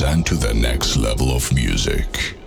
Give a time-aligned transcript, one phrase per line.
[0.00, 2.39] ascend to the next level of music.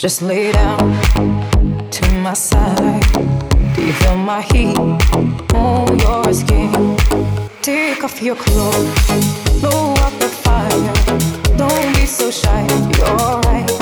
[0.00, 0.78] Just lay down
[1.90, 3.02] to my side.
[3.74, 4.78] Do you feel my heat
[5.54, 6.96] on your skin?
[7.60, 10.94] Take off your clothes, blow up the fire.
[11.58, 12.66] Don't be so shy.
[12.96, 13.79] You're right,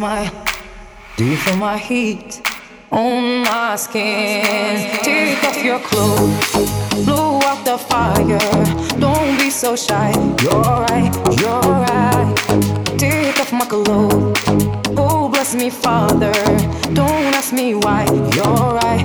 [0.00, 0.32] smile.
[1.18, 2.40] Do you feel my heat
[2.90, 4.98] on my skin?
[5.02, 8.64] Take off your clothes, blow out the fire.
[8.98, 10.10] Don't be so shy.
[10.42, 12.34] You're right, you're right.
[12.96, 14.40] Take off my clothes.
[14.96, 16.32] Oh, bless me, Father.
[17.00, 18.06] Don't ask me why.
[18.36, 19.04] You're right,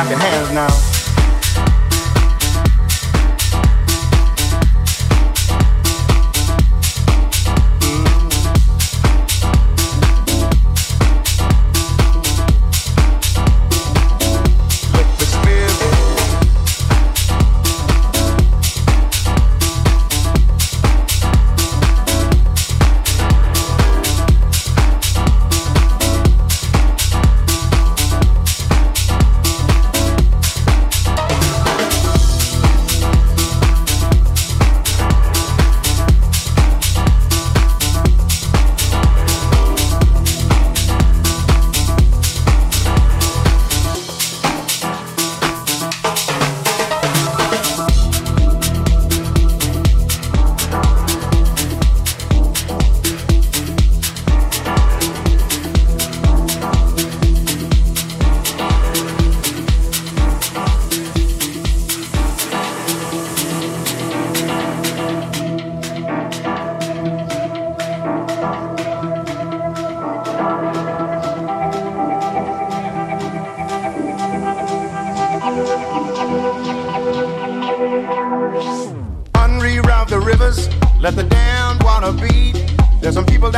[0.00, 0.89] Clap your hands now.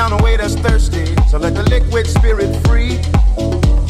[0.08, 1.14] down a way that's thirsty.
[1.28, 2.96] So let the liquid spirit free.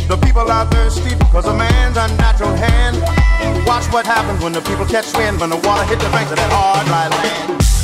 [0.09, 3.01] The people are thirsty because a man's unnatural hand.
[3.67, 6.37] Watch what happens when the people catch wind, when the water hits the banks of
[6.37, 7.82] that hard dry land.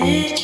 [0.00, 0.37] Oh.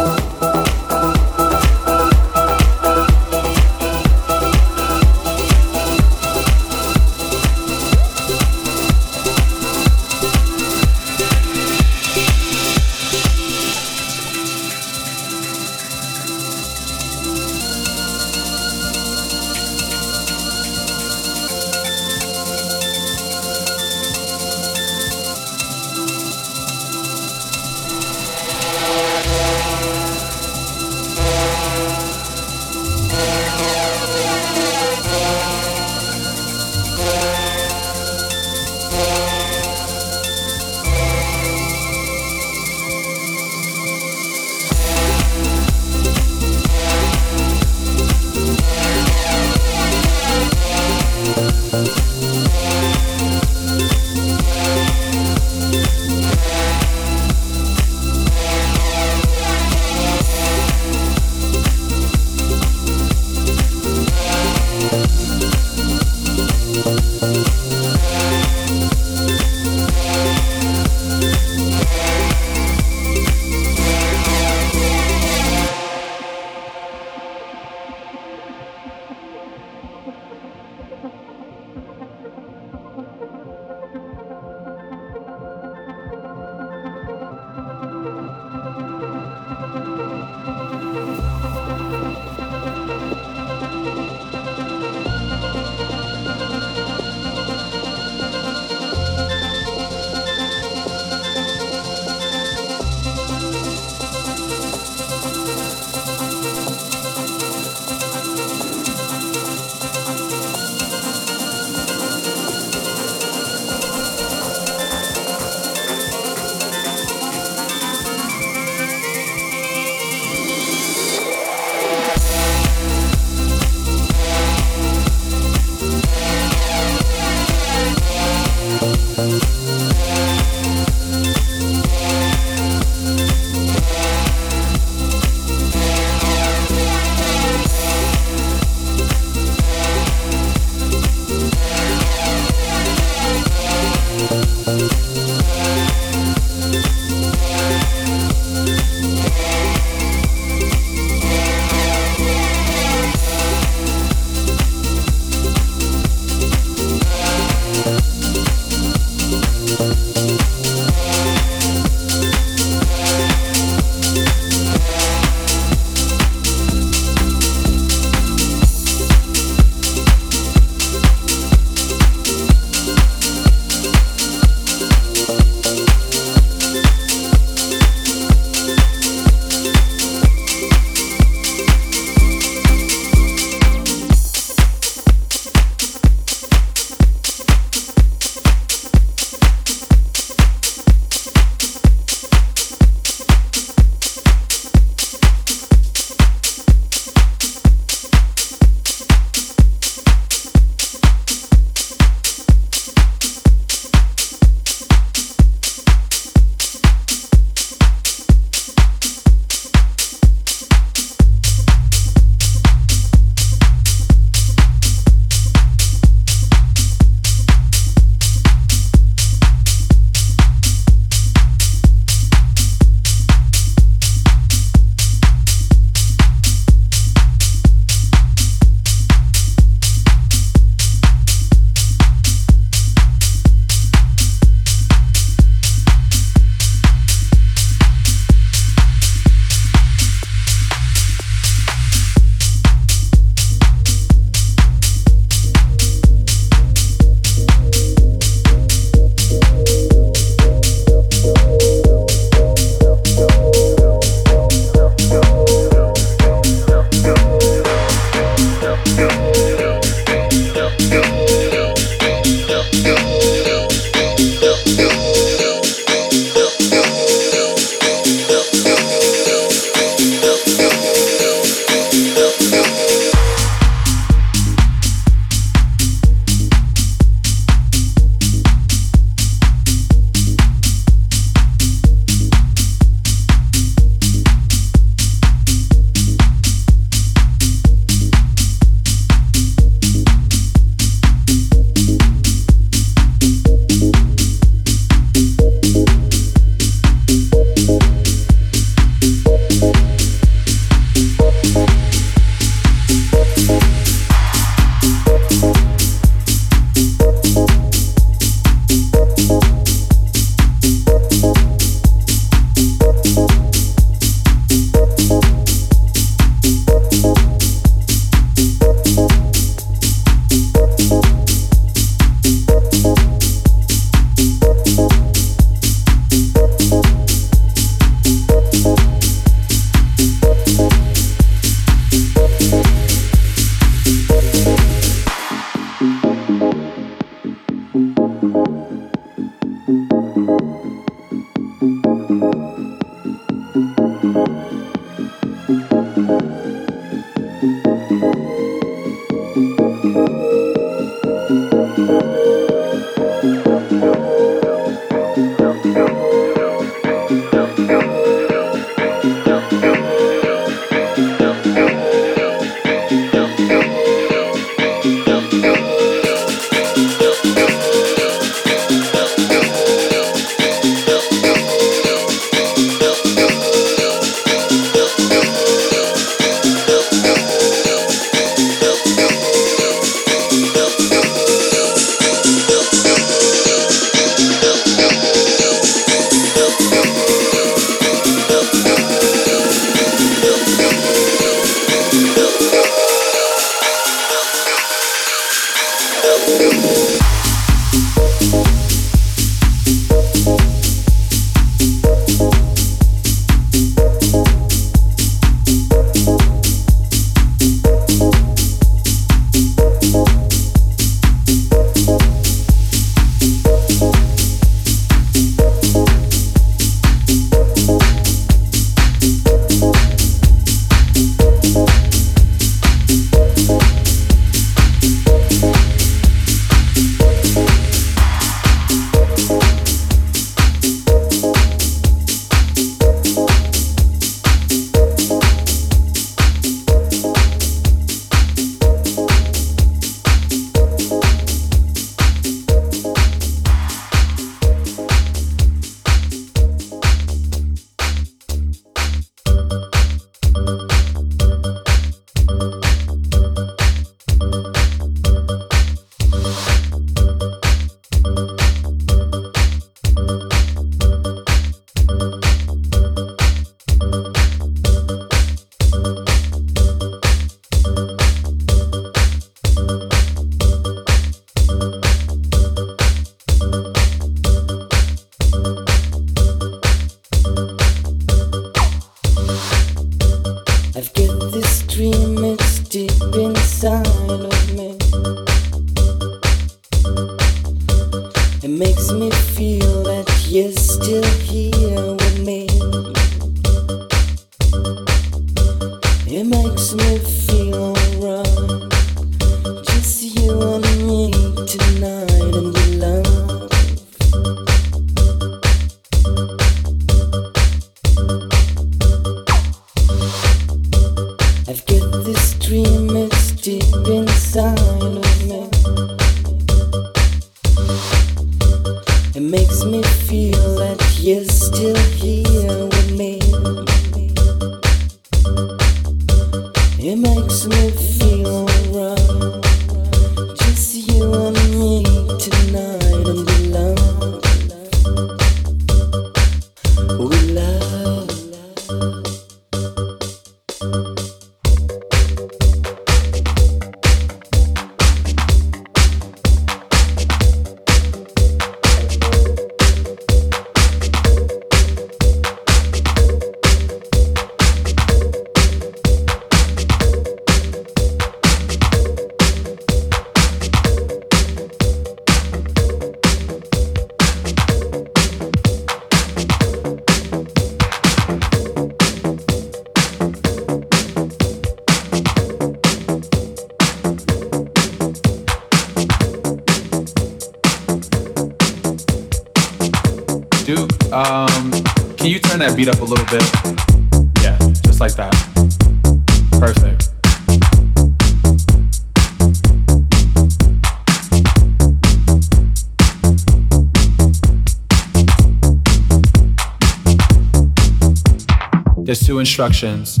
[598.90, 600.00] There's two instructions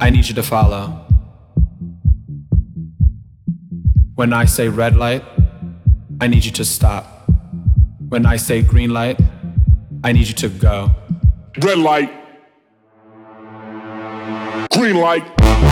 [0.00, 1.04] I need you to follow.
[4.14, 5.24] When I say red light,
[6.20, 7.28] I need you to stop.
[8.08, 9.18] When I say green light,
[10.04, 10.94] I need you to go.
[11.60, 12.12] Red light.
[14.70, 15.71] Green light.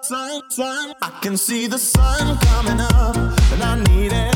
[0.00, 0.94] sun, sun, sun.
[1.02, 3.16] I can see the sun coming up,
[3.52, 4.31] and I need it.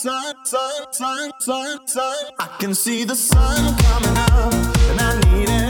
[0.00, 2.24] sun, sun, sun, sun, sun.
[2.38, 4.54] I can see the sun coming up,
[4.88, 5.69] and I need it.